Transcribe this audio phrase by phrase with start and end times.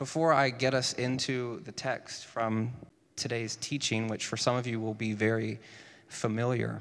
[0.00, 2.72] before I get us into the text from
[3.16, 5.58] today's teaching, which for some of you will be very
[6.08, 6.80] familiar,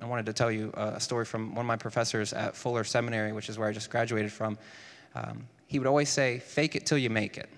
[0.00, 3.34] I wanted to tell you a story from one of my professors at Fuller Seminary,
[3.34, 4.56] which is where I just graduated from.
[5.14, 7.50] Um, he would always say, fake it till you make it.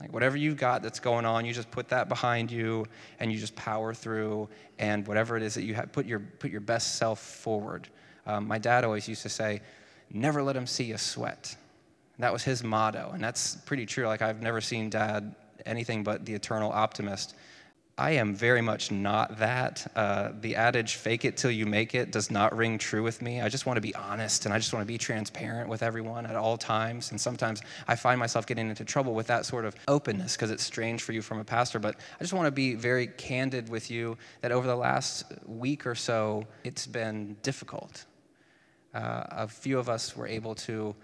[0.00, 2.86] Like whatever you've got that's going on, you just put that behind you
[3.20, 4.48] and you just power through.
[4.78, 7.86] And whatever it is that you have, put your, put your best self forward.
[8.26, 9.60] Um, my dad always used to say,
[10.10, 11.54] never let him see you sweat.
[12.18, 13.10] That was his motto.
[13.12, 14.06] And that's pretty true.
[14.06, 15.34] Like I've never seen dad
[15.66, 17.34] anything but the eternal optimist.
[17.96, 19.86] I am very much not that.
[19.94, 23.40] Uh, the adage, fake it till you make it, does not ring true with me.
[23.40, 26.26] I just want to be honest and I just want to be transparent with everyone
[26.26, 27.12] at all times.
[27.12, 30.64] And sometimes I find myself getting into trouble with that sort of openness because it's
[30.64, 31.78] strange for you from a pastor.
[31.78, 35.86] But I just want to be very candid with you that over the last week
[35.86, 38.06] or so, it's been difficult.
[38.92, 40.96] Uh, a few of us were able to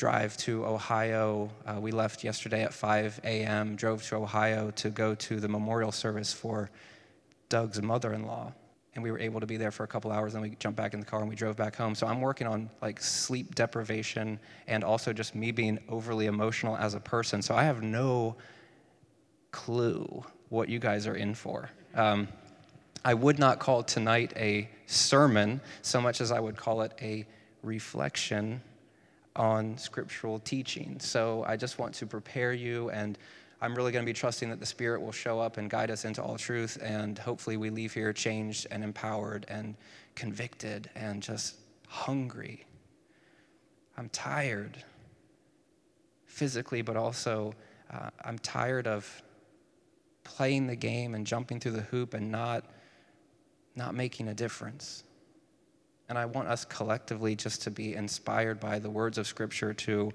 [0.00, 1.50] drive to Ohio.
[1.66, 5.92] Uh, we left yesterday at 5 a.m., drove to Ohio to go to the memorial
[5.92, 6.70] service for
[7.50, 8.50] Doug's mother in law.
[8.94, 10.94] And we were able to be there for a couple hours, then we jumped back
[10.94, 11.94] in the car and we drove back home.
[11.94, 16.94] So I'm working on like sleep deprivation and also just me being overly emotional as
[16.94, 17.42] a person.
[17.42, 18.36] So I have no
[19.50, 21.68] clue what you guys are in for.
[21.94, 22.26] Um,
[23.04, 27.26] I would not call tonight a sermon so much as I would call it a
[27.62, 28.62] reflection
[29.36, 30.98] on scriptural teaching.
[31.00, 33.18] So I just want to prepare you, and
[33.60, 36.04] I'm really going to be trusting that the Spirit will show up and guide us
[36.04, 39.76] into all truth, and hopefully we leave here changed and empowered and
[40.14, 41.56] convicted and just
[41.86, 42.66] hungry.
[43.96, 44.82] I'm tired
[46.26, 47.52] physically, but also
[47.92, 49.22] uh, I'm tired of
[50.24, 52.64] playing the game and jumping through the hoop and not,
[53.76, 55.04] not making a difference.
[56.10, 60.10] And I want us collectively just to be inspired by the words of Scripture to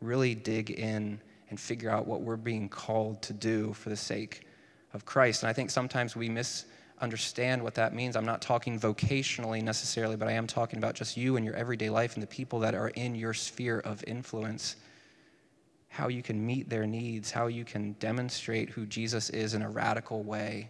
[0.00, 4.46] really dig in and figure out what we're being called to do for the sake
[4.94, 5.42] of Christ.
[5.42, 8.14] And I think sometimes we misunderstand what that means.
[8.14, 11.90] I'm not talking vocationally necessarily, but I am talking about just you and your everyday
[11.90, 14.76] life and the people that are in your sphere of influence.
[15.88, 19.68] How you can meet their needs, how you can demonstrate who Jesus is in a
[19.68, 20.68] radical way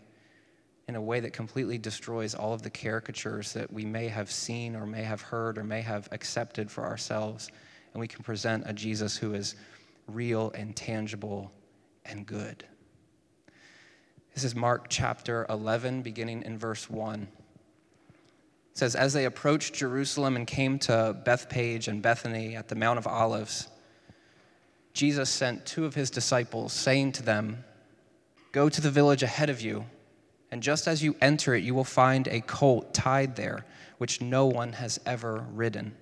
[0.92, 4.76] in a way that completely destroys all of the caricatures that we may have seen
[4.76, 7.48] or may have heard or may have accepted for ourselves.
[7.94, 9.54] And we can present a Jesus who is
[10.06, 11.50] real and tangible
[12.04, 12.66] and good.
[14.34, 17.22] This is Mark chapter 11, beginning in verse 1.
[17.22, 18.28] It
[18.74, 23.06] says, As they approached Jerusalem and came to Bethphage and Bethany at the Mount of
[23.06, 23.66] Olives,
[24.92, 27.64] Jesus sent two of his disciples, saying to them,
[28.52, 29.86] Go to the village ahead of you
[30.52, 33.64] and just as you enter it, you will find a colt tied there,
[33.96, 35.96] which no one has ever ridden.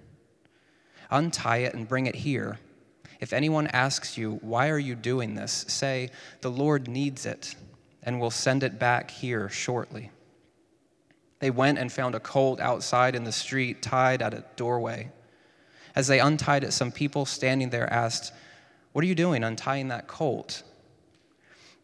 [1.09, 2.59] Untie it and bring it here.
[3.21, 5.65] If anyone asks you, Why are you doing this?
[5.69, 6.11] say,
[6.41, 7.55] The Lord needs it,
[8.03, 10.11] and will send it back here shortly.
[11.39, 15.13] They went and found a colt outside in the street, tied at a doorway.
[15.95, 18.33] As they untied it, some people standing there asked,
[18.91, 20.65] What are you doing untying that colt?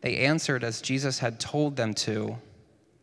[0.00, 2.38] They answered as Jesus had told them to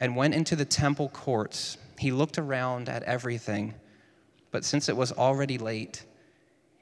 [0.00, 1.78] and went into the temple courts.
[1.98, 3.74] He looked around at everything,
[4.50, 6.04] but since it was already late,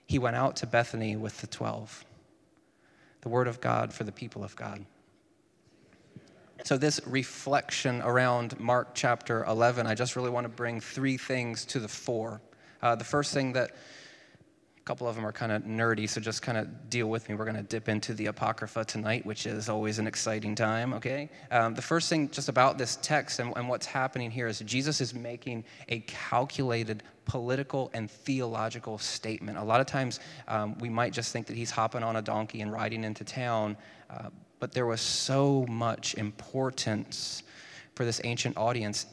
[0.06, 2.04] he went out to Bethany with the twelve.
[3.22, 4.84] The word of God for the people of God.
[6.62, 11.64] So, this reflection around Mark chapter 11, I just really want to bring three things
[11.66, 12.40] to the fore.
[12.80, 13.72] Uh, the first thing that
[14.84, 17.34] couple of them are kind of nerdy, so just kind of deal with me.
[17.34, 21.30] We're going to dip into the Apocrypha tonight, which is always an exciting time, okay?
[21.50, 25.00] Um, the first thing just about this text and, and what's happening here is Jesus
[25.00, 29.56] is making a calculated political and theological statement.
[29.56, 32.60] A lot of times um, we might just think that he's hopping on a donkey
[32.60, 33.78] and riding into town,
[34.10, 34.28] uh,
[34.60, 37.42] but there was so much importance
[37.94, 39.06] for this ancient audience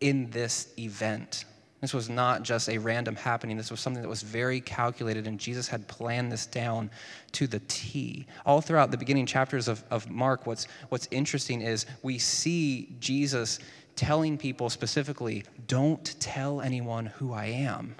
[0.00, 1.46] in this event.
[1.84, 3.58] This was not just a random happening.
[3.58, 6.90] This was something that was very calculated, and Jesus had planned this down
[7.32, 8.24] to the T.
[8.46, 13.58] All throughout the beginning chapters of, of Mark, what's, what's interesting is we see Jesus
[13.96, 17.96] telling people specifically, don't tell anyone who I am.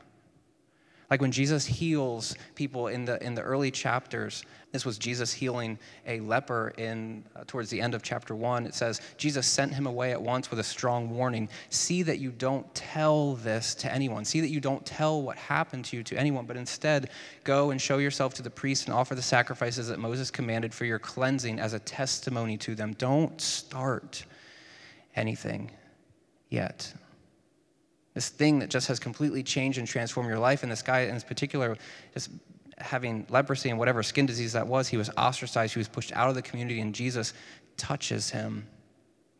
[1.15, 5.79] Like when Jesus heals people in the, in the early chapters, this was Jesus healing
[6.09, 8.67] a leper in uh, towards the end of chapter 1.
[8.67, 11.49] It says, Jesus sent him away at once with a strong warning.
[11.71, 14.25] See that you don't tell this to anyone.
[14.25, 17.11] See that you don't tell what happened to you to anyone, but instead
[17.45, 20.85] go and show yourself to the priest and offer the sacrifices that Moses commanded for
[20.85, 22.93] your cleansing as a testimony to them.
[22.95, 24.25] Don't start
[25.15, 25.71] anything
[26.51, 26.93] yet
[28.15, 30.63] this thing that just has completely changed and transformed your life.
[30.63, 31.77] And this guy, in this particular,
[32.15, 32.31] just
[32.79, 36.29] having leprosy and whatever skin disease that was, he was ostracized, he was pushed out
[36.29, 37.35] of the community, and Jesus
[37.77, 38.67] touches him.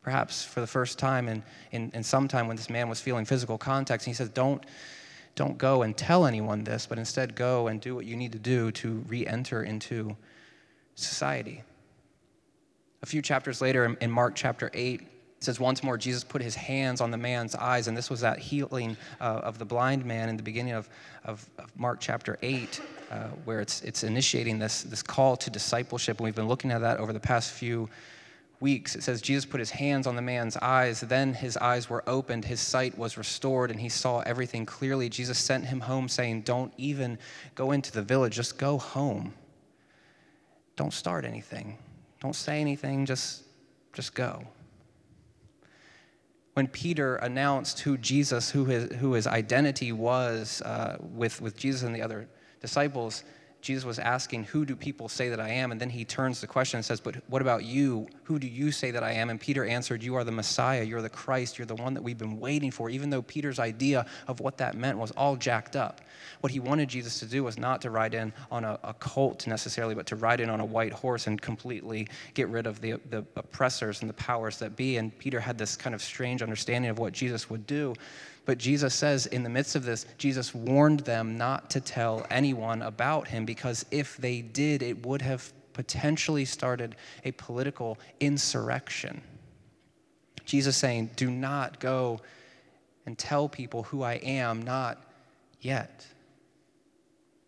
[0.03, 1.43] Perhaps for the first time in,
[1.73, 4.65] in, in some time when this man was feeling physical contact, and he says, Don't,
[5.35, 8.39] don't go and tell anyone this, but instead go and do what you need to
[8.39, 10.15] do to re enter into
[10.95, 11.63] society.
[13.03, 15.01] A few chapters later, in Mark chapter 8,
[15.45, 18.23] it says, Once more, Jesus put his hands on the man's eyes, and this was
[18.23, 20.89] that healing uh, of the blind man in the beginning of,
[21.23, 22.81] of, of Mark chapter 8,
[23.11, 26.17] uh, where it's, it's initiating this, this call to discipleship.
[26.17, 27.91] And we've been looking at that over the past few
[28.59, 28.97] weeks.
[28.97, 32.47] It says, Jesus put his hands on the man's eyes, then his eyes were opened,
[32.47, 35.11] his sight was restored, and he saw everything clearly.
[35.11, 37.19] Jesus sent him home, saying, Don't even
[37.55, 39.35] go into the village, just go home.
[40.77, 41.77] Don't start anything,
[42.23, 43.43] don't say anything, just,
[43.93, 44.47] just go
[46.55, 51.83] when Peter announced who Jesus, who his, who his identity was uh, with, with Jesus
[51.83, 52.29] and the other
[52.61, 53.25] disciples,
[53.65, 55.73] Jesus was asking, Who do people say that I am?
[55.73, 58.07] And then he turns the question and says, But what about you?
[58.25, 59.31] Who do you say that I am?
[59.31, 60.83] And Peter answered, You are the Messiah.
[60.83, 61.59] You're the Christ.
[61.59, 64.77] You're the one that we've been waiting for, even though Peter's idea of what that
[64.77, 66.03] meant was all jacked up.
[66.43, 69.47] What he wanted Jesus to do was not to ride in on a, a colt
[69.47, 73.01] necessarily, but to ride in on a white horse and completely get rid of the,
[73.09, 74.99] the oppressors and the powers that be.
[74.99, 77.95] And Peter had this kind of strange understanding of what Jesus would do.
[78.47, 82.83] But Jesus says, in the midst of this, Jesus warned them not to tell anyone
[82.83, 89.23] about him because if they did, it would have potentially started a political insurrection.
[90.45, 92.21] Jesus saying, Do not go
[93.07, 95.03] and tell people who I am, not
[95.61, 96.07] yet.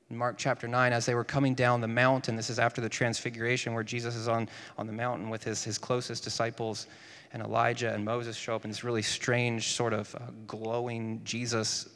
[0.08, 3.74] Mark chapter 9, as they were coming down the mountain, this is after the transfiguration
[3.74, 4.48] where Jesus is on,
[4.78, 6.86] on the mountain with his, his closest disciples
[7.32, 11.88] and Elijah and Moses show up in this really strange, sort of uh, glowing Jesus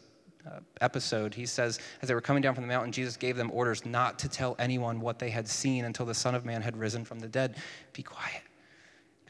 [0.45, 1.35] uh, episode.
[1.35, 4.19] He says, as they were coming down from the mountain, Jesus gave them orders not
[4.19, 7.21] to tell anyone what they had seen until the Son of Man had risen from
[7.21, 7.57] the dead.
[7.93, 8.43] Be quiet.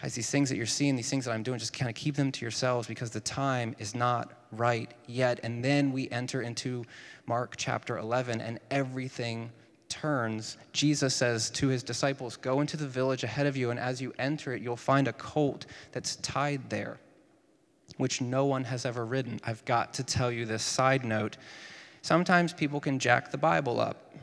[0.02, 2.16] Guys, these things that you're seeing, these things that I'm doing, just kind of keep
[2.16, 5.40] them to yourselves because the time is not right yet.
[5.42, 6.84] And then we enter into
[7.26, 9.50] Mark chapter 11, and everything
[9.90, 14.00] turns, Jesus says to his disciples, Go into the village ahead of you, and as
[14.00, 16.98] you enter it, you'll find a colt that's tied there,
[17.98, 19.38] which no one has ever ridden.
[19.44, 21.36] I've got to tell you this side note.
[22.00, 24.14] Sometimes people can jack the Bible up.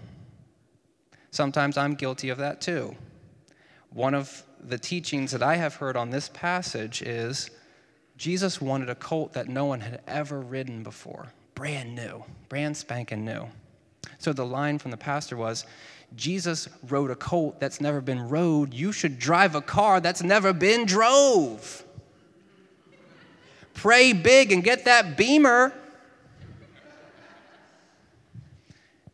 [1.30, 2.96] Sometimes I'm guilty of that too.
[3.92, 7.50] One of the teachings that I have heard on this passage is
[8.18, 13.24] Jesus wanted a colt that no one had ever ridden before, brand new, brand spanking
[13.24, 13.48] new.
[14.20, 15.66] So the line from the pastor was
[16.16, 18.74] Jesus rode a colt that's never been rode.
[18.74, 21.84] You should drive a car that's never been drove.
[23.74, 25.74] Pray big and get that beamer.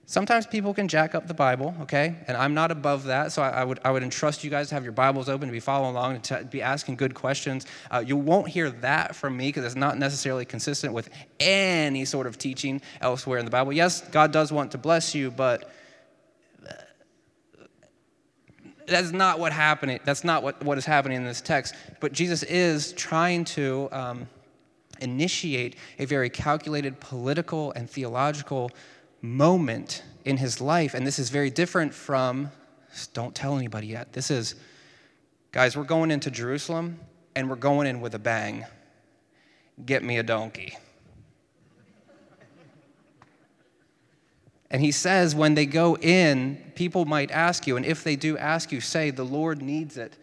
[0.06, 2.16] Sometimes people can jack up the Bible, okay?
[2.28, 4.76] And I'm not above that, so I, I, would, I would entrust you guys to
[4.76, 7.66] have your Bibles open, to be following along, and to be asking good questions.
[7.90, 12.28] Uh, you won't hear that from me because it's not necessarily consistent with any sort
[12.28, 13.72] of teaching elsewhere in the Bible.
[13.72, 15.72] Yes, God does want to bless you, but
[16.68, 16.74] uh,
[18.86, 20.02] that's not what happening.
[20.04, 21.76] That's not what, what is happening in this text.
[22.02, 24.28] But Jesus is trying to um,
[25.00, 28.70] initiate a very calculated political and theological
[29.24, 30.94] moment in his life.
[30.94, 32.52] And this is very different from,
[33.14, 34.14] don't tell anybody yet.
[34.14, 34.54] This is,
[35.52, 37.00] guys, we're going into Jerusalem
[37.36, 38.66] and we're going in with a bang.
[39.84, 40.78] Get me a donkey.
[44.70, 48.38] And he says, when they go in, people might ask you, and if they do
[48.38, 50.18] ask you, say, the Lord needs it,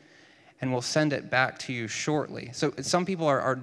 [0.61, 2.51] and we'll send it back to you shortly.
[2.53, 3.63] So some people are, are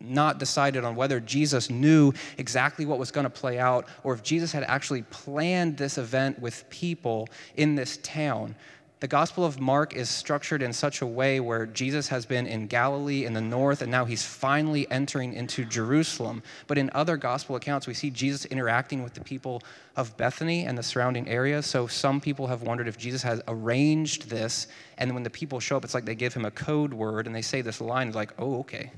[0.00, 4.22] not decided on whether Jesus knew exactly what was going to play out or if
[4.22, 8.54] Jesus had actually planned this event with people in this town.
[9.00, 12.66] The Gospel of Mark is structured in such a way where Jesus has been in
[12.66, 16.42] Galilee in the north and now he's finally entering into Jerusalem.
[16.66, 19.62] But in other Gospel accounts, we see Jesus interacting with the people
[19.94, 21.62] of Bethany and the surrounding area.
[21.62, 25.76] So some people have wondered if Jesus has arranged this, and when the people show
[25.76, 28.32] up, it's like they give him a code word and they say this line, like,
[28.36, 28.90] oh, okay,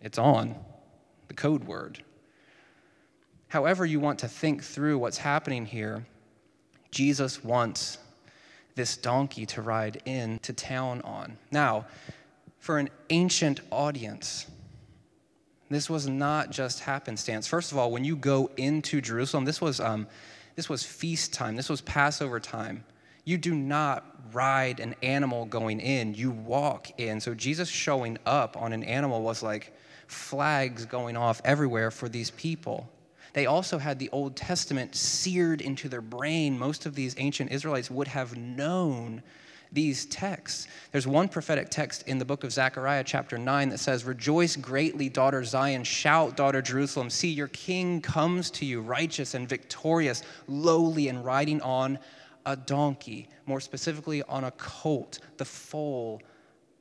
[0.00, 0.54] it's on,
[1.28, 2.02] the code word.
[3.48, 6.04] however you want to think through what's happening here,
[6.90, 7.98] Jesus wants
[8.74, 11.36] this donkey to ride into town on.
[11.50, 11.86] Now,
[12.58, 14.46] for an ancient audience,
[15.68, 17.46] this was not just happenstance.
[17.46, 20.06] First of all, when you go into Jerusalem, this was, um,
[20.56, 22.84] this was feast time, this was Passover time.
[23.24, 27.20] You do not ride an animal going in, you walk in.
[27.20, 29.72] So Jesus showing up on an animal was like
[30.10, 32.88] flags going off everywhere for these people.
[33.32, 36.58] They also had the Old Testament seared into their brain.
[36.58, 39.22] Most of these ancient Israelites would have known
[39.72, 40.66] these texts.
[40.90, 45.08] There's one prophetic text in the book of Zechariah, chapter 9, that says, Rejoice greatly,
[45.08, 45.84] daughter Zion.
[45.84, 47.08] Shout, daughter Jerusalem.
[47.08, 52.00] See, your king comes to you, righteous and victorious, lowly and riding on
[52.46, 56.20] a donkey, more specifically on a colt, the foal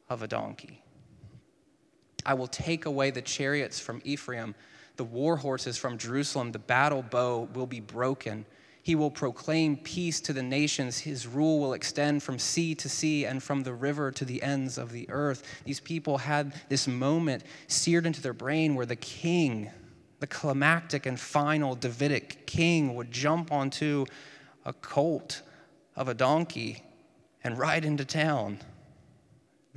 [0.10, 0.82] of a donkey.
[2.30, 4.54] I will take away the chariots from Ephraim,
[4.98, 8.46] the war horses from Jerusalem, the battle bow will be broken
[8.90, 10.98] he will proclaim peace to the nations.
[10.98, 14.80] His rule will extend from sea to sea and from the river to the ends
[14.80, 15.44] of the earth.
[15.64, 19.70] These people had this moment seared into their brain where the king,
[20.20, 24.06] the climactic and final Davidic king, would jump onto
[24.66, 25.44] a colt
[25.96, 26.84] of a donkey
[27.44, 28.60] and ride into town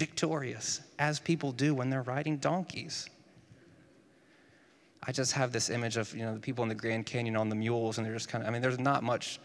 [0.06, 3.08] victorious, as people do when they're riding donkeys.
[5.04, 7.48] I just have this image of you know the people in the Grand Canyon on
[7.48, 8.48] the mules, and they're just kind of.
[8.48, 9.38] I mean, there's not much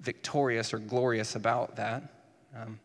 [0.00, 2.02] victorious or glorious about that.
[2.54, 2.78] Um,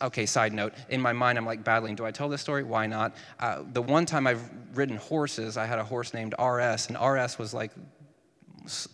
[0.00, 0.72] okay, side note.
[0.88, 1.94] In my mind, I'm like battling.
[1.94, 2.62] Do I tell this story?
[2.62, 3.14] Why not?
[3.38, 4.42] Uh, the one time I've
[4.72, 7.72] ridden horses, I had a horse named RS, and RS was like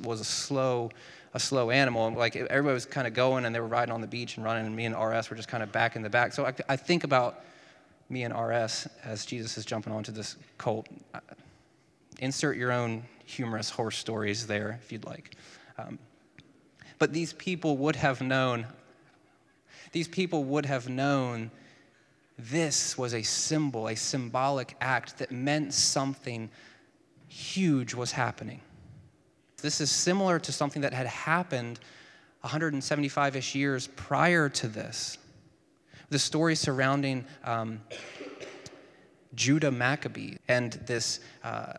[0.02, 0.90] was a slow
[1.34, 2.10] a slow animal.
[2.12, 4.66] Like everybody was kind of going, and they were riding on the beach and running,
[4.66, 6.32] and me and RS were just kind of back in the back.
[6.32, 7.44] So I, I think about
[8.08, 10.86] me and RS as Jesus is jumping onto this colt.
[11.14, 11.20] Uh,
[12.20, 15.36] insert your own humorous horse stories there if you'd like.
[15.78, 15.98] Um,
[16.98, 18.66] but these people would have known,
[19.92, 21.50] these people would have known
[22.38, 26.50] this was a symbol, a symbolic act that meant something
[27.28, 28.60] huge was happening.
[29.60, 31.80] This is similar to something that had happened
[32.42, 35.18] 175 ish years prior to this
[36.10, 37.80] the story surrounding um,
[39.34, 41.74] Judah Maccabee and this, uh,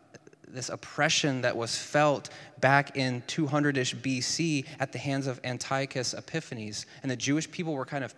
[0.48, 6.14] this oppression that was felt back in 200 ish BC at the hands of Antiochus
[6.14, 6.86] Epiphanes.
[7.02, 8.14] And the Jewish people were kind of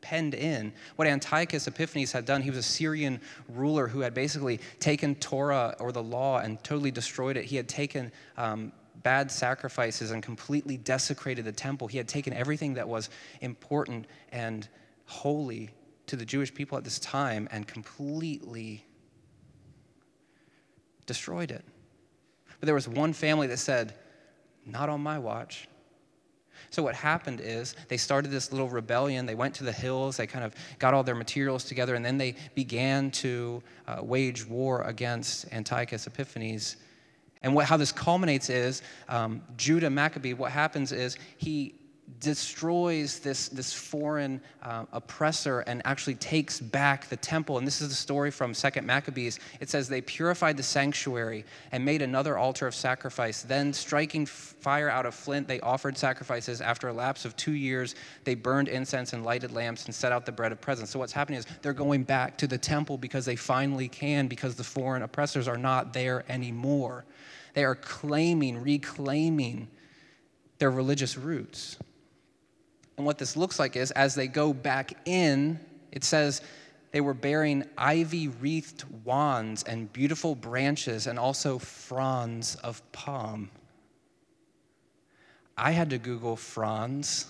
[0.00, 0.72] penned in.
[0.96, 5.74] What Antiochus Epiphanes had done, he was a Syrian ruler who had basically taken Torah
[5.78, 7.44] or the law and totally destroyed it.
[7.44, 8.72] He had taken um,
[9.04, 11.86] bad sacrifices and completely desecrated the temple.
[11.86, 14.66] He had taken everything that was important and
[15.04, 15.70] holy
[16.06, 18.84] to the Jewish people at this time and completely
[21.06, 21.64] destroyed it.
[22.58, 23.94] But there was one family that said,
[24.66, 25.68] Not on my watch.
[26.70, 29.26] So, what happened is they started this little rebellion.
[29.26, 32.16] They went to the hills, they kind of got all their materials together, and then
[32.18, 36.76] they began to uh, wage war against Antiochus Epiphanes.
[37.44, 41.74] And what, how this culminates is um, Judah Maccabee, what happens is he
[42.20, 47.58] destroys this, this foreign uh, oppressor and actually takes back the temple.
[47.58, 49.40] And this is the story from Second Maccabees.
[49.60, 53.42] It says, They purified the sanctuary and made another altar of sacrifice.
[53.42, 56.60] Then, striking fire out of flint, they offered sacrifices.
[56.60, 57.94] After a lapse of two years,
[58.24, 60.90] they burned incense and lighted lamps and set out the bread of presence.
[60.90, 64.54] So, what's happening is they're going back to the temple because they finally can, because
[64.54, 67.04] the foreign oppressors are not there anymore.
[67.54, 69.68] They are claiming, reclaiming
[70.58, 71.78] their religious roots.
[72.96, 75.58] And what this looks like is as they go back in,
[75.90, 76.42] it says
[76.92, 83.50] they were bearing ivy wreathed wands and beautiful branches and also fronds of palm.
[85.56, 87.26] I had to Google fronds.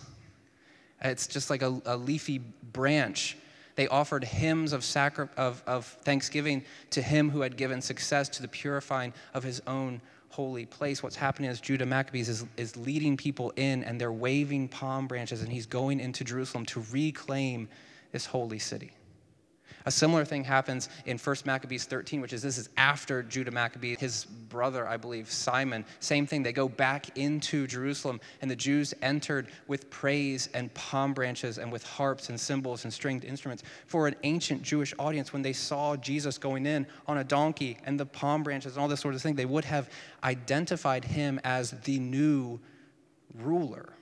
[1.03, 3.37] It's just like a, a leafy branch.
[3.77, 8.43] They offered hymns of, sacri- of, of thanksgiving to him who had given success to
[8.43, 10.01] the purifying of his own
[10.35, 11.01] holy place.
[11.01, 15.43] What's happening is Judah Maccabees is, is leading people in and they're waving palm branches
[15.43, 17.69] and he's going into Jerusalem to reclaim
[18.11, 18.91] this holy city.
[19.87, 23.97] A similar thing happens in 1 Maccabees 13, which is this is after Judah Maccabee,
[23.97, 25.85] his brother, I believe, Simon.
[26.01, 31.13] Same thing, they go back into Jerusalem, and the Jews entered with praise and palm
[31.13, 33.63] branches and with harps and cymbals and stringed instruments.
[33.87, 38.01] For an ancient Jewish audience, when they saw Jesus going in on a donkey and
[38.01, 39.91] the palm branches and all this sort of thing, they would have
[40.23, 42.59] identified him as the new
[43.35, 43.93] ruler.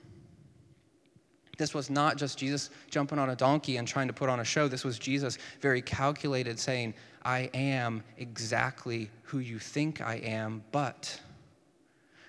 [1.57, 4.43] This was not just Jesus jumping on a donkey and trying to put on a
[4.43, 4.67] show.
[4.67, 11.19] This was Jesus very calculated, saying, I am exactly who you think I am, but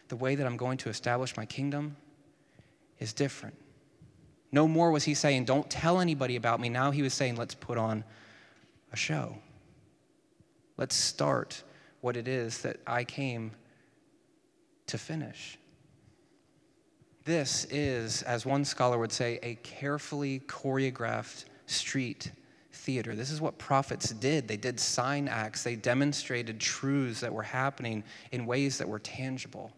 [0.09, 1.97] the way that I'm going to establish my kingdom
[2.99, 3.57] is different.
[4.53, 6.69] No more was he saying, Don't tell anybody about me.
[6.69, 8.05] Now he was saying, Let's put on
[8.93, 9.37] a show.
[10.77, 11.63] Let's start
[12.03, 13.53] what it is that I came
[14.87, 15.59] to finish.
[17.25, 22.31] This is, as one scholar would say, a carefully choreographed street
[22.73, 23.15] theater.
[23.15, 24.47] This is what prophets did.
[24.47, 29.73] They did sign acts, they demonstrated truths that were happening in ways that were tangible.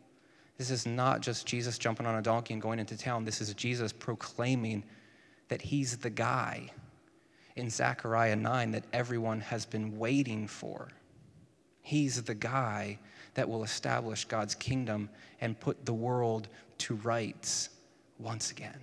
[0.59, 3.25] This is not just Jesus jumping on a donkey and going into town.
[3.25, 4.83] This is Jesus proclaiming
[5.49, 6.71] that he's the guy
[7.55, 10.89] in Zechariah 9 that everyone has been waiting for.
[11.83, 12.99] He's the guy
[13.35, 15.11] that will establish God's kingdom
[15.41, 17.71] and put the world to rights
[18.19, 18.81] once again.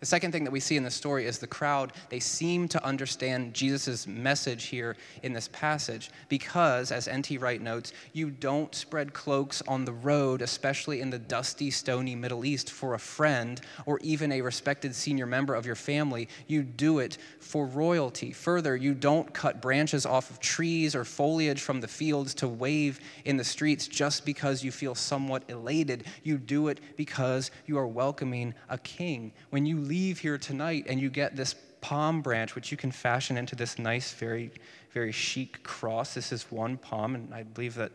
[0.00, 2.84] The second thing that we see in the story is the crowd, they seem to
[2.84, 7.38] understand Jesus' message here in this passage because, as N.T.
[7.38, 12.44] Wright notes, you don't spread cloaks on the road, especially in the dusty, stony Middle
[12.44, 16.28] East, for a friend or even a respected senior member of your family.
[16.46, 18.32] You do it for royalty.
[18.32, 23.00] Further, you don't cut branches off of trees or foliage from the fields to wave
[23.24, 26.04] in the streets just because you feel somewhat elated.
[26.22, 29.32] You do it because you are welcoming a king.
[29.50, 33.36] When you leave here tonight and you get this palm branch, which you can fashion
[33.36, 34.50] into this nice, very,
[34.92, 36.14] very chic cross.
[36.14, 37.92] This is one palm, and I believe that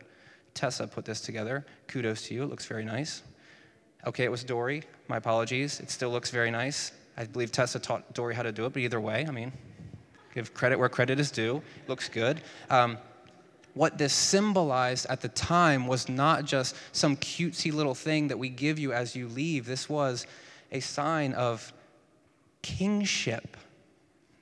[0.54, 1.66] Tessa put this together.
[1.88, 2.44] Kudos to you.
[2.44, 3.22] It looks very nice.
[4.06, 4.84] Okay, it was Dory.
[5.08, 5.80] My apologies.
[5.80, 6.92] It still looks very nice.
[7.16, 9.52] I believe Tessa taught Dory how to do it, but either way, I mean,
[10.34, 11.56] give credit where credit is due.
[11.56, 12.40] It looks good.
[12.70, 12.96] Um,
[13.74, 18.48] what this symbolized at the time was not just some cutesy little thing that we
[18.48, 19.66] give you as you leave.
[19.66, 20.26] This was
[20.72, 21.72] a sign of
[22.62, 23.56] kingship.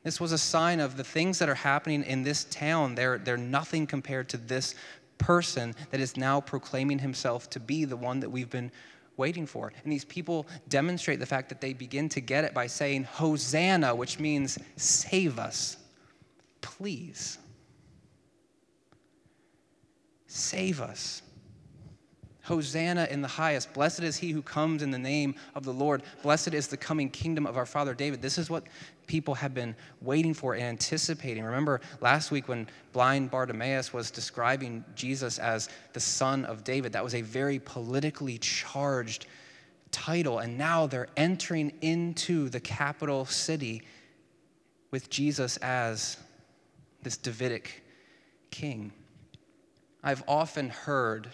[0.05, 2.95] This was a sign of the things that are happening in this town.
[2.95, 4.75] They're, they're nothing compared to this
[5.19, 8.71] person that is now proclaiming himself to be the one that we've been
[9.17, 9.73] waiting for.
[9.83, 13.95] And these people demonstrate the fact that they begin to get it by saying, Hosanna,
[13.95, 15.77] which means save us,
[16.61, 17.39] please.
[20.29, 21.23] Save us.
[22.49, 23.75] Hosanna in the highest.
[23.75, 26.03] Blessed is he who comes in the name of the Lord.
[26.23, 28.23] Blessed is the coming kingdom of our father David.
[28.23, 28.65] This is what
[29.07, 31.45] people have been waiting for and anticipating.
[31.45, 37.05] Remember last week when blind Bartimaeus was describing Jesus as the son of David, that
[37.05, 39.27] was a very politically charged
[39.91, 40.39] title.
[40.39, 43.83] And now they're entering into the capital city
[44.91, 46.17] with Jesus as
[47.03, 47.85] this Davidic
[48.51, 48.91] king.
[50.03, 51.29] I've often heard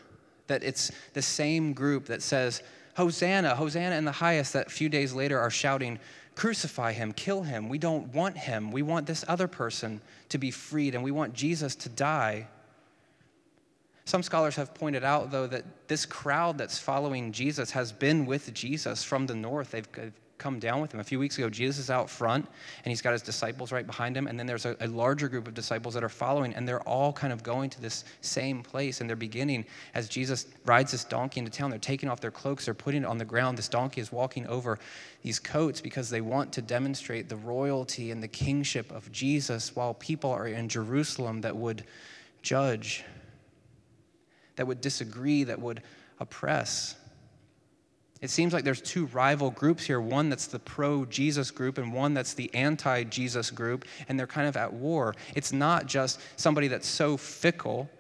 [0.47, 2.63] that it's the same group that says,
[2.97, 5.99] Hosanna, Hosanna in the highest, that a few days later are shouting,
[6.37, 7.69] Crucify him, kill him.
[7.69, 8.73] We don't want him.
[8.73, 12.49] We want this other person to be freed, and we want Jesus to die.
[14.05, 18.53] Some scholars have pointed out, though, that this crowd that's following Jesus has been with
[18.53, 19.71] Jesus from the north.
[19.71, 19.89] They've
[20.45, 21.01] come down with him.
[21.01, 22.45] A few weeks ago, Jesus is out front
[22.85, 24.27] and he's got his disciples right behind him.
[24.27, 27.15] And then there's a, a, larger group of disciples that are following, and they're all
[27.15, 29.01] kind of going to this same place.
[29.01, 31.71] And they're beginning as Jesus rides this donkey into town.
[31.71, 33.57] They're taking off their cloaks, they're putting it on the ground.
[33.57, 34.79] This donkey is walking over
[35.23, 39.95] these coats because they want to demonstrate the royalty and the kingship of Jesus while
[39.95, 41.85] people are in Jerusalem that would
[42.43, 43.03] judge,
[44.57, 45.83] that would disagree, that would
[46.21, 46.97] oppress.
[48.25, 51.93] It seems like there's two rival groups here one that's the pro Jesus group and
[51.93, 55.15] one that's the anti Jesus group, and they're kind of at war.
[55.35, 57.91] It's not just somebody that's so fickle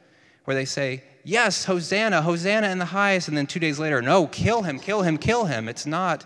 [0.46, 4.26] where they say, Yes, Hosanna, Hosanna in the highest, and then two days later, No,
[4.26, 5.68] kill him, kill him, kill him.
[5.68, 6.24] It's not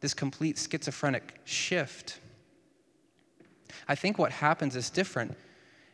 [0.00, 2.20] this complete schizophrenic shift.
[3.88, 5.34] I think what happens is different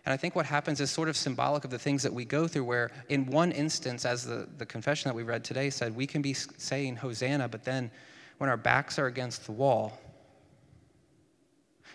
[0.05, 2.47] and I think what happens is sort of symbolic of the things that we go
[2.47, 6.07] through, where in one instance, as the, the confession that we read today said, we
[6.07, 7.91] can be saying Hosanna, but then
[8.37, 9.99] when our backs are against the wall,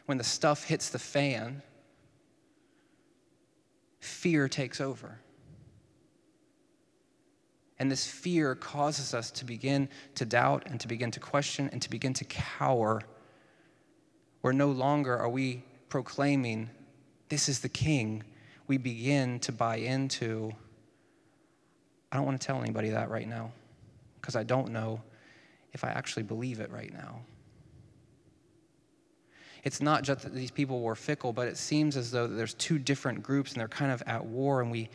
[0.07, 1.61] when the stuff hits the fan,
[3.99, 5.19] fear takes over.
[7.77, 11.79] And this fear causes us to begin to doubt and to begin to question and
[11.83, 13.03] to begin to cower,
[14.41, 16.71] where no longer are we proclaiming
[17.29, 18.23] this is the king,
[18.67, 20.51] we begin to buy into.
[22.11, 23.51] I don't want to tell anybody that right now
[24.19, 25.01] because I don't know
[25.73, 27.21] if I actually believe it right now.
[29.63, 32.79] It's not just that these people were fickle, but it seems as though there's two
[32.79, 34.89] different groups and they're kind of at war, and we,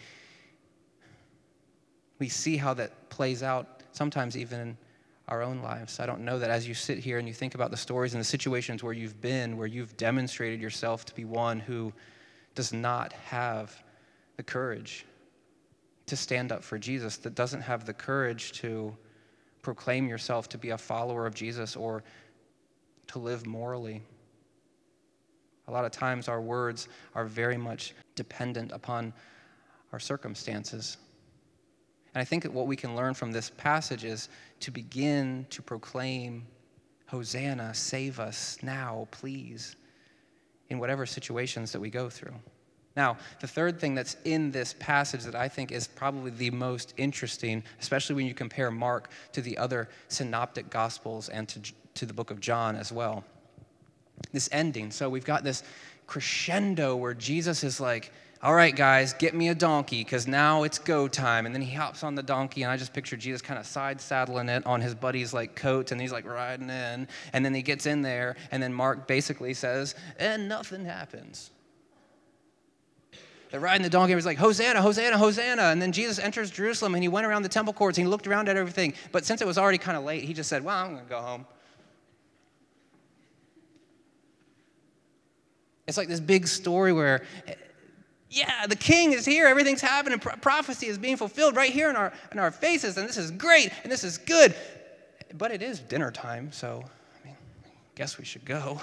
[2.18, 4.76] we see how that plays out sometimes even in
[5.28, 6.00] our own lives.
[6.00, 8.20] I don't know that as you sit here and you think about the stories and
[8.20, 11.92] the situations where you've been, where you've demonstrated yourself to be one who
[12.54, 13.82] does not have
[14.36, 15.06] the courage
[16.06, 18.94] to stand up for Jesus, that doesn't have the courage to
[19.62, 22.04] proclaim yourself to be a follower of Jesus or
[23.06, 24.02] to live morally.
[25.68, 29.14] A lot of times our words are very much dependent upon
[29.92, 30.98] our circumstances.
[32.14, 34.28] And I think that what we can learn from this passage is
[34.60, 36.46] to begin to proclaim,
[37.06, 39.76] Hosanna, save us now, please,
[40.70, 42.34] in whatever situations that we go through.
[42.96, 46.94] Now, the third thing that's in this passage that I think is probably the most
[46.96, 51.60] interesting, especially when you compare Mark to the other synoptic gospels and to,
[51.94, 53.24] to the book of John as well.
[54.32, 54.92] This ending.
[54.92, 55.64] So we've got this
[56.06, 58.12] crescendo where Jesus is like,
[58.44, 61.46] all right, guys, get me a donkey because now it's go time.
[61.46, 64.02] And then he hops on the donkey, and I just picture Jesus kind of side
[64.02, 67.08] saddling it on his buddy's like coat, and he's like riding in.
[67.32, 71.52] And then he gets in there, and then Mark basically says, and nothing happens.
[73.50, 75.62] They're riding the donkey, and he's like, Hosanna, Hosanna, Hosanna.
[75.62, 78.26] And then Jesus enters Jerusalem, and he went around the temple courts, and he looked
[78.26, 78.92] around at everything.
[79.10, 81.08] But since it was already kind of late, he just said, Well, I'm going to
[81.08, 81.46] go home.
[85.86, 87.22] It's like this big story where
[88.34, 89.46] yeah, the king is here.
[89.46, 90.18] Everything's happening.
[90.18, 92.96] Pro- prophecy is being fulfilled right here in our, in our faces.
[92.96, 93.70] And this is great.
[93.82, 94.54] And this is good.
[95.38, 96.52] But it is dinner time.
[96.52, 96.84] So,
[97.22, 98.80] I mean, I guess we should go.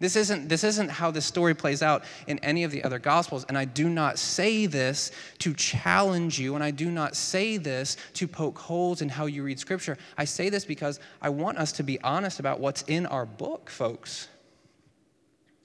[0.00, 3.44] This isn't, this isn't how this story plays out in any of the other Gospels.
[3.48, 7.98] And I do not say this to challenge you, and I do not say this
[8.14, 9.98] to poke holes in how you read Scripture.
[10.16, 13.68] I say this because I want us to be honest about what's in our book,
[13.68, 14.28] folks.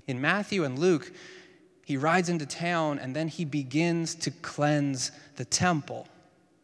[0.06, 1.14] In Matthew and Luke,
[1.86, 6.08] he rides into town and then he begins to cleanse the temple.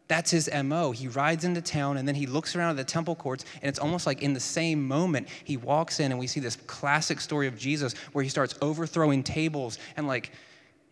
[0.08, 0.90] That's his MO.
[0.90, 3.78] He rides into town and then he looks around at the temple courts, and it's
[3.78, 7.46] almost like in the same moment he walks in and we see this classic story
[7.46, 10.32] of Jesus where he starts overthrowing tables and like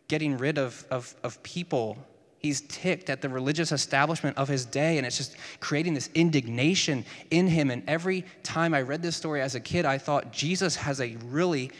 [0.06, 1.98] getting rid of, of, of people.
[2.38, 7.04] He's ticked at the religious establishment of his day, and it's just creating this indignation
[7.30, 7.70] in him.
[7.70, 11.16] And every time I read this story as a kid, I thought Jesus has a
[11.26, 11.70] really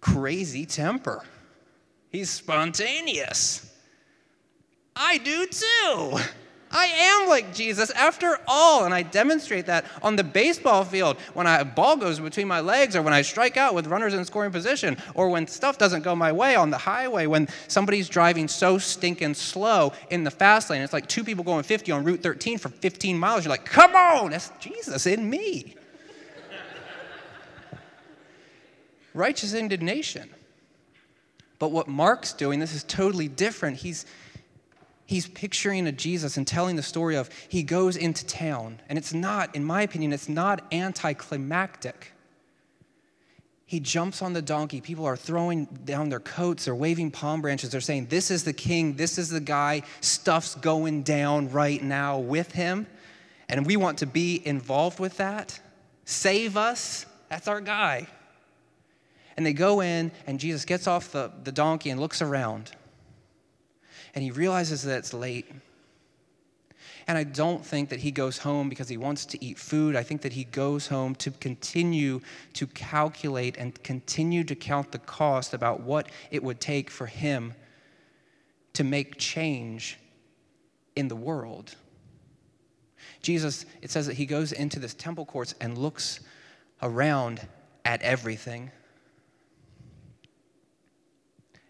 [0.00, 1.24] crazy temper.
[2.10, 3.64] He's spontaneous.
[4.96, 6.18] I do too.
[6.70, 11.46] I am like Jesus after all, and I demonstrate that on the baseball field when
[11.46, 14.52] a ball goes between my legs, or when I strike out with runners in scoring
[14.52, 18.76] position, or when stuff doesn't go my way on the highway, when somebody's driving so
[18.76, 20.82] stinking slow in the fast lane.
[20.82, 23.44] It's like two people going 50 on Route 13 for 15 miles.
[23.44, 25.74] You're like, come on, that's Jesus in me.
[29.14, 30.28] Righteous indignation.
[31.58, 33.78] But what Mark's doing, this is totally different.
[33.78, 34.06] He's,
[35.06, 38.80] he's picturing a Jesus and telling the story of he goes into town.
[38.88, 42.12] And it's not, in my opinion, it's not anticlimactic.
[43.66, 44.80] He jumps on the donkey.
[44.80, 47.70] People are throwing down their coats, they're waving palm branches.
[47.70, 52.18] They're saying, This is the king, this is the guy, stuff's going down right now
[52.18, 52.86] with him.
[53.46, 55.60] And we want to be involved with that.
[56.06, 57.04] Save us.
[57.28, 58.06] That's our guy.
[59.38, 62.72] And they go in, and Jesus gets off the, the donkey and looks around.
[64.12, 65.46] And he realizes that it's late.
[67.06, 69.94] And I don't think that he goes home because he wants to eat food.
[69.94, 72.20] I think that he goes home to continue
[72.54, 77.54] to calculate and continue to count the cost about what it would take for him
[78.72, 80.00] to make change
[80.96, 81.76] in the world.
[83.22, 86.18] Jesus, it says that he goes into this temple courts and looks
[86.82, 87.46] around
[87.84, 88.72] at everything.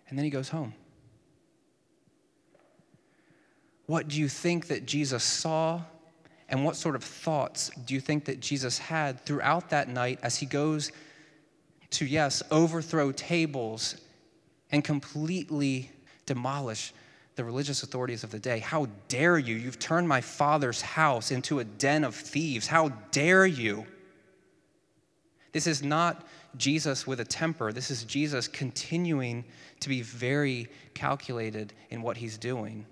[0.09, 0.75] And then he goes home.
[3.87, 5.83] What do you think that Jesus saw?
[6.49, 10.37] And what sort of thoughts do you think that Jesus had throughout that night as
[10.37, 10.93] he goes
[11.91, 13.97] to, yes, overthrow tables
[14.71, 15.91] and completely
[16.27, 16.93] demolish
[17.37, 18.59] the religious authorities of the day?
[18.61, 19.57] How dare you?
[19.57, 22.67] You've turned my father's house into a den of thieves.
[22.67, 23.87] How dare you?
[25.53, 27.73] This is not Jesus with a temper.
[27.73, 29.45] This is Jesus continuing
[29.81, 32.87] to be very calculated in what he's doing.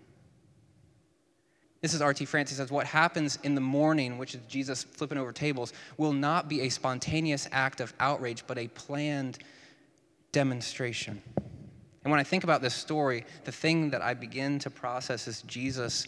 [1.83, 2.25] This is R.T.
[2.25, 2.51] France.
[2.51, 6.49] He says, What happens in the morning, which is Jesus flipping over tables, will not
[6.49, 9.39] be a spontaneous act of outrage, but a planned
[10.33, 11.23] demonstration.
[11.37, 15.43] And when I think about this story, the thing that I begin to process is
[15.43, 16.07] Jesus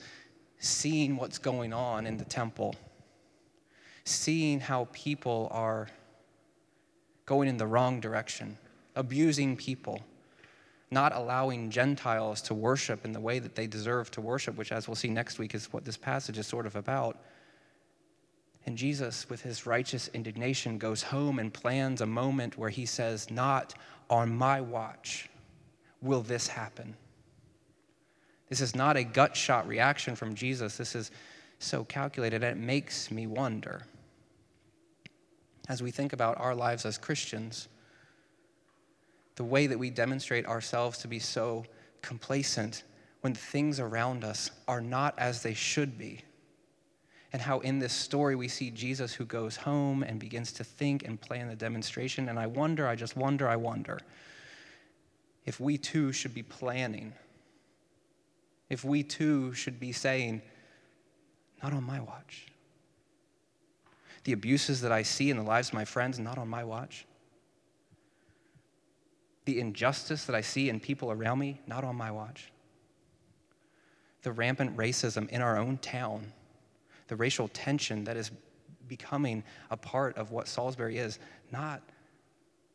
[0.59, 2.75] seeing what's going on in the temple,
[4.05, 5.89] seeing how people are
[7.29, 8.57] going in the wrong direction,
[8.97, 10.01] abusing people,
[10.91, 14.88] not allowing Gentiles to worship in the way that they deserve to worship, which, as
[14.88, 17.19] we'll see next week, is what this passage is sort of about.
[18.64, 23.31] And Jesus, with his righteous indignation, goes home and plans a moment where he says,
[23.31, 23.75] Not
[24.09, 25.29] on my watch
[26.01, 26.97] will this happen.
[28.49, 30.79] This is not a gut shot reaction from Jesus.
[30.79, 31.11] This is
[31.59, 33.83] so calculated, and it makes me wonder.
[35.68, 37.68] As we think about our lives as Christians,
[39.37, 41.64] the way that we demonstrate ourselves to be so
[42.02, 42.85] complacent
[43.20, 46.22] when things around us are not as they should be
[47.33, 51.04] and how in this story we see Jesus who goes home and begins to think
[51.04, 52.28] and plan the demonstration.
[52.28, 53.98] And I wonder, I just wonder, I wonder
[55.44, 57.12] if we too should be planning,
[58.70, 60.42] if we too should be saying,
[61.62, 62.46] not on my watch.
[64.29, 67.07] The abuses that I see in the lives of my friends, not on my watch.
[69.47, 72.53] The injustice that I see in people around me, not on my watch.
[74.21, 76.31] The rampant racism in our own town,
[77.07, 78.31] the racial tension that is
[78.87, 81.19] becoming a part of what Salisbury is,
[81.51, 81.81] not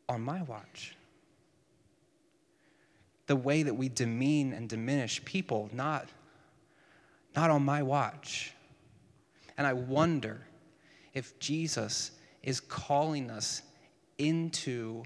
[0.08, 0.96] on my watch.
[3.28, 6.08] The way that we demean and diminish people, not,
[7.36, 8.52] not on my watch.
[9.56, 10.40] And I wonder
[11.14, 12.10] if Jesus
[12.42, 13.62] is calling us
[14.18, 15.02] into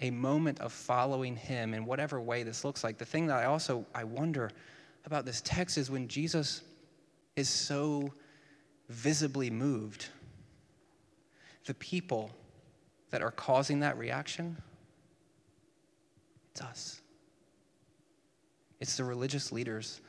[0.00, 2.98] a moment of following him in whatever way this looks like.
[2.98, 4.50] The thing that I also I wonder
[5.06, 6.62] about this text is when Jesus
[7.36, 8.12] is so
[8.88, 10.08] visibly moved.
[11.66, 12.30] The people
[13.10, 14.56] that are causing that reaction,
[16.50, 17.00] it's us.
[18.80, 20.00] It's the religious leaders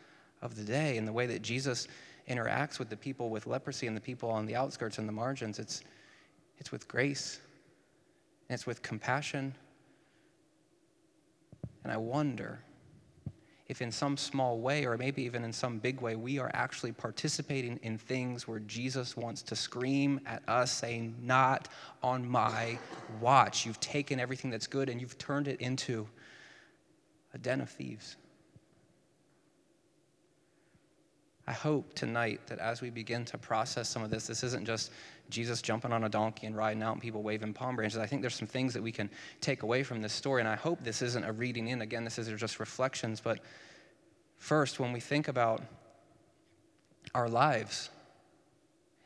[0.42, 1.88] of the day and the way that Jesus
[2.30, 5.60] interacts with the people with leprosy and the people on the outskirts and the margins.
[5.60, 5.84] It's,
[6.58, 7.40] it's with grace
[8.50, 9.54] and it's with compassion.
[11.84, 12.60] And I wonder
[13.68, 16.92] if in some small way, or maybe even in some big way, we are actually
[16.92, 21.70] participating in things where Jesus wants to scream at us, saying, Not
[22.04, 22.78] on my
[23.20, 23.66] watch.
[23.66, 26.08] You've taken everything that's good and you've turned it into
[27.34, 28.18] a den of thieves.
[31.48, 34.92] I hope tonight that as we begin to process some of this, this isn't just
[35.30, 38.00] Jesus jumping on a donkey and riding out and people waving palm branches.
[38.00, 39.10] I think there's some things that we can
[39.42, 41.82] take away from this story, and I hope this isn't a reading in.
[41.82, 43.22] Again, this is just reflections.
[43.22, 43.40] But
[44.38, 45.62] first, when we think about
[47.14, 47.90] our lives,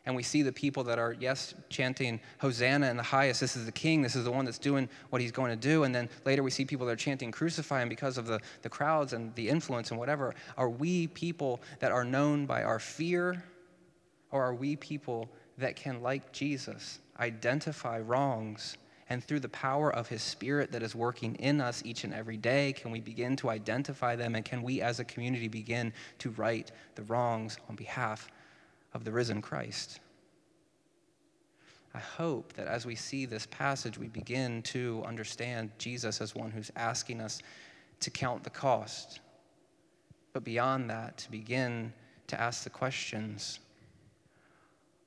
[0.05, 3.41] and we see the people that are, yes, chanting Hosanna in the highest.
[3.41, 4.01] This is the king.
[4.01, 5.83] This is the one that's doing what he's going to do.
[5.83, 8.69] And then later we see people that are chanting crucify him because of the, the
[8.69, 10.33] crowds and the influence and whatever.
[10.57, 13.43] Are we people that are known by our fear?
[14.31, 18.77] Or are we people that can, like Jesus, identify wrongs
[19.09, 22.37] and through the power of his spirit that is working in us each and every
[22.37, 24.35] day, can we begin to identify them?
[24.35, 28.29] And can we as a community begin to right the wrongs on behalf
[28.93, 29.99] of the risen Christ?
[31.93, 36.51] I hope that as we see this passage, we begin to understand Jesus as one
[36.51, 37.41] who's asking us
[38.01, 39.19] to count the cost.
[40.33, 41.91] But beyond that, to begin
[42.27, 43.59] to ask the questions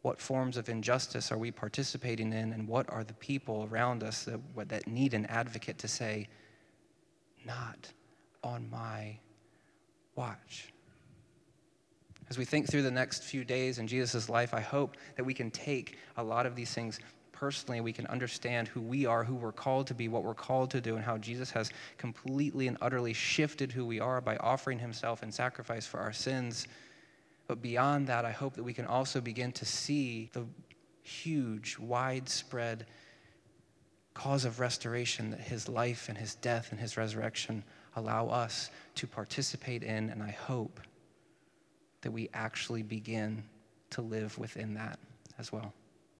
[0.02, 4.24] what forms of injustice are we participating in, and what are the people around us
[4.24, 6.26] that, that need an advocate to say,
[7.46, 7.88] not
[8.42, 9.16] on my
[10.16, 10.71] watch.
[12.32, 15.34] As we think through the next few days in Jesus' life, I hope that we
[15.34, 16.98] can take a lot of these things
[17.32, 17.82] personally.
[17.82, 20.80] We can understand who we are, who we're called to be, what we're called to
[20.80, 25.22] do, and how Jesus has completely and utterly shifted who we are by offering himself
[25.22, 26.66] in sacrifice for our sins
[27.52, 30.46] but beyond that, I hope that we can also begin to see the
[31.02, 32.86] huge, widespread
[34.14, 37.64] cause of restoration that his life and his death and his resurrection
[37.96, 40.08] allow us to participate in.
[40.08, 40.80] And I hope
[42.02, 43.42] that we actually begin
[43.90, 44.98] to live within that
[45.38, 45.72] as well.